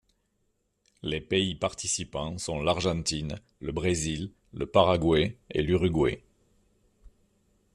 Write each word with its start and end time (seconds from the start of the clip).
Les 1.03 1.21
pays 1.21 1.53
participants 1.53 2.39
sont 2.39 2.59
l'Argentine, 2.63 3.39
le 3.59 3.71
Brésil, 3.71 4.31
le 4.51 4.65
Paraguay 4.65 5.37
et 5.51 5.61
l'Uruguay. 5.61 6.23